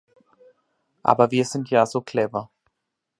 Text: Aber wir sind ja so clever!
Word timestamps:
Aber 1.03 1.29
wir 1.29 1.45
sind 1.45 1.69
ja 1.69 1.85
so 1.85 2.01
clever! 2.01 2.49